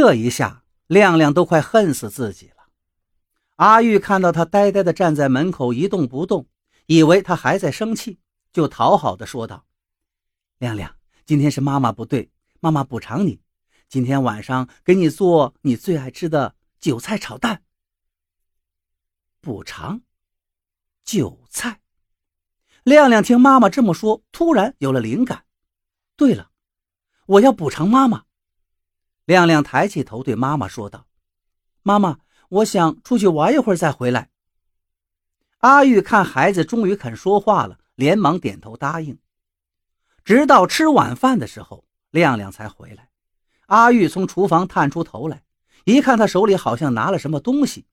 [0.00, 2.68] 这一下，亮亮都快恨死自己了。
[3.56, 6.46] 阿玉看到他呆呆地站在门口一动不动，
[6.86, 8.20] 以为他还在生气，
[8.52, 9.66] 就讨好的说道
[10.58, 10.94] ：“亮亮，
[11.26, 12.30] 今天是妈妈不对，
[12.60, 13.40] 妈妈补偿你，
[13.88, 17.64] 今天晚上给你做你最爱吃的韭菜炒蛋。”
[19.42, 20.02] 补偿，
[21.04, 21.80] 韭菜。
[22.84, 25.44] 亮亮听妈妈这么说，突然有了灵感。
[26.14, 26.52] 对了，
[27.26, 28.26] 我要补偿妈妈。
[29.28, 31.06] 亮亮抬起头对妈妈说道
[31.84, 34.30] ：“妈妈，我想出去玩一会儿再回来。”
[35.60, 39.18] 阿玉看孩子终于肯说话了，连忙点头答应。
[40.24, 43.10] 直到吃晚饭的时候，亮亮才回来。
[43.66, 45.42] 阿玉从厨房探出头来，
[45.84, 47.84] 一看他手里好像拿了什么东西，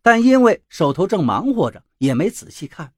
[0.00, 2.94] 但因为手头正忙活着，也没仔细看。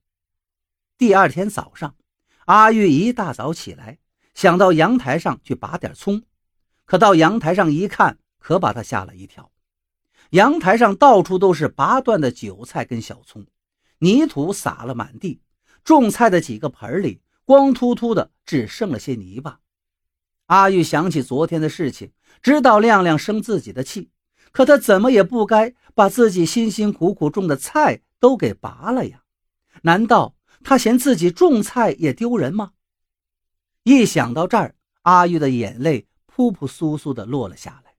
[0.97, 1.97] 第二天早上，
[2.45, 3.99] 阿玉一大早起来，
[4.33, 6.23] 想到阳台上去拔点葱。
[6.91, 9.53] 可到阳台上一看，可把他吓了一跳。
[10.31, 13.47] 阳台上到处都是拔断的韭菜跟小葱，
[14.01, 15.41] 泥土撒了满地。
[15.85, 19.61] 种菜的几个盆里光秃秃的，只剩了些泥巴。
[20.47, 22.11] 阿玉想起昨天的事情，
[22.43, 24.11] 知道亮亮生自己的气，
[24.51, 29.23] 可他怎么也不该把自己辛辛苦苦种的菜都给拔了呀？
[29.83, 32.73] 难道他嫌自己种菜也丢人吗？
[33.85, 36.09] 一想到这儿，阿玉的眼泪。
[36.41, 37.93] 扑扑簌簌地落了下来，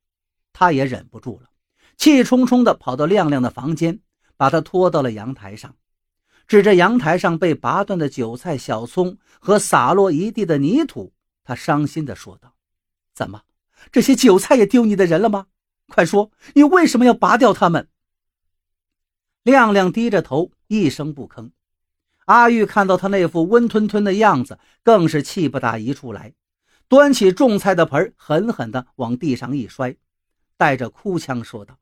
[0.52, 1.50] 他也忍不住了，
[1.96, 4.00] 气冲冲地跑到亮亮的房间，
[4.36, 5.76] 把他拖到了阳台上，
[6.48, 12.56] 指着阳台上被拔断的韭菜、小葱和洒落一地的泥土，他伤心地说道
[13.14, 13.44] ：“怎么，
[13.92, 15.46] 这些韭菜也丢你的人了吗？
[15.90, 17.90] 快说，你为什么要拔掉它们？”
[19.44, 21.52] 亮亮低着头，一声不吭。
[22.26, 26.34] 阿玉看到他那副温吞吞的样子，更是气不打一处来。
[26.92, 29.96] 端起种菜的盆，狠狠地往地上一摔，
[30.58, 31.80] 带着哭腔说道：“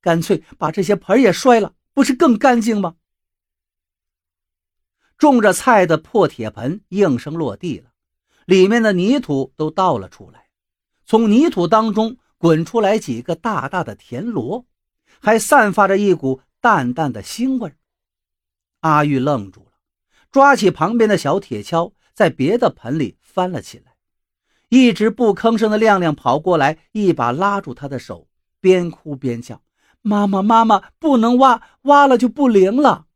[0.00, 2.96] 干脆把这些盆也摔了，不是更干净吗？”
[5.18, 7.90] 种着菜的破铁盆应声落地了，
[8.46, 10.46] 里面的泥土都倒了出来，
[11.04, 14.64] 从泥土当中滚出来几个大大的田螺，
[15.20, 17.74] 还散发着一股淡淡的腥味。
[18.80, 19.72] 阿玉愣住了，
[20.30, 23.89] 抓起旁边的小铁锹，在别的盆里翻了起来。
[24.70, 28.28] 一直不吭声的亮亮跑过来，一把拉住他的手，
[28.60, 29.62] 边哭边叫
[30.00, 33.06] ：“妈妈，妈妈，不能挖，挖了就不灵了。”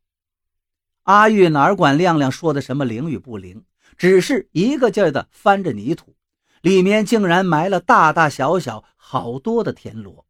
[1.03, 3.63] 阿玉哪管亮亮说的什么灵与不灵，
[3.95, 6.15] 只是一个劲儿的翻着泥土，
[6.61, 10.25] 里面竟然埋了大大小小好多的田螺。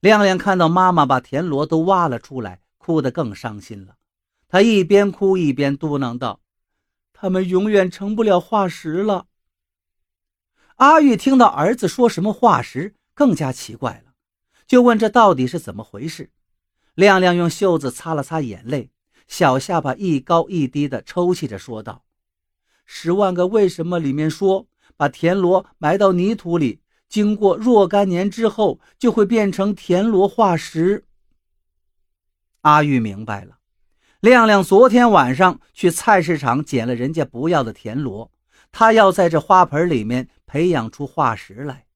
[0.00, 3.94] 亮亮看到妈妈把田螺都挖了出来，哭得更伤心了。
[4.48, 6.40] 他一边哭一边嘟囔道
[7.14, 9.26] ：“他们永远成不了化石了。”
[10.76, 14.12] 阿玉听到儿子说什么化石，更加奇怪了，
[14.66, 16.30] 就问这到底是怎么回事。
[16.94, 18.90] 亮亮用袖子擦了擦眼泪，
[19.28, 22.04] 小下巴一高一低的抽泣着说道
[22.84, 31.04] ：“十万个为什么里面说，把田螺埋到泥土里，经过若干年之后，就会变成田螺化石。”
[32.62, 33.58] 阿玉明白了，
[34.18, 38.32] 亮亮昨天晚上去菜市场捡了人家不要的田螺，
[38.76, 40.28] 他要在这花盆里面。
[40.46, 41.86] 培养出化石来，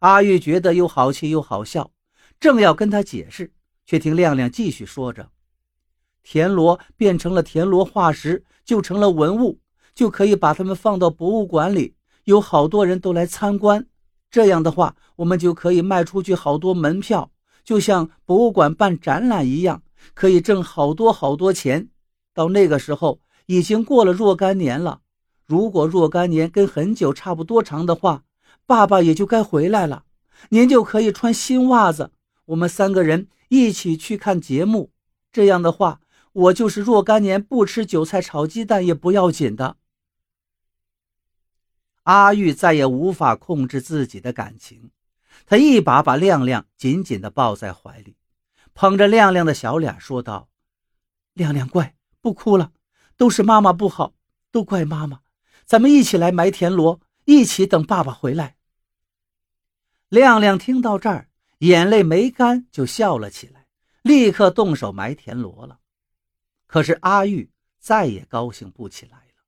[0.00, 1.92] 阿玉觉得又好气又好笑，
[2.40, 3.52] 正要跟他解释，
[3.86, 5.30] 却听亮亮继续说着
[6.24, 9.60] ：“田螺变成了田螺化石，就成了文物，
[9.94, 11.94] 就可以把它们放到博物馆里，
[12.24, 13.86] 有好多人都来参观。
[14.28, 17.30] 这样的话，我们就可以卖出去好多门票，
[17.62, 21.90] 就像博物馆办展览一样，可以挣好多好多钱。
[22.32, 25.02] 到那个时候，已经过了若干年了。”
[25.46, 28.24] 如果若干年跟很久差不多长的话，
[28.66, 30.04] 爸爸也就该回来了，
[30.48, 32.12] 您就可以穿新袜子，
[32.46, 34.90] 我们三个人一起去看节目。
[35.30, 36.00] 这样的话，
[36.32, 39.76] 我就是若干年不吃韭菜炒鸡蛋也不要紧的。
[42.04, 44.90] 阿玉再也无法控制自己的感情，
[45.46, 48.16] 他一把把亮亮紧紧地抱在怀里，
[48.74, 50.48] 捧着亮亮的小脸说道
[51.34, 52.72] ：“亮亮乖，不哭了，
[53.16, 54.14] 都是妈妈不好，
[54.50, 55.20] 都怪妈妈。”
[55.64, 58.56] 咱们一起来埋田螺，一起等爸爸回来。
[60.08, 61.28] 亮亮听到这儿，
[61.58, 63.66] 眼泪没干就笑了起来，
[64.02, 65.80] 立刻动手埋田螺了。
[66.66, 69.42] 可是阿玉再也高兴不起来了，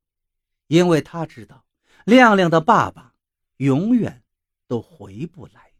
[0.68, 1.64] 因为他知道
[2.04, 3.14] 亮亮的爸爸
[3.58, 4.22] 永远
[4.66, 5.72] 都回不来。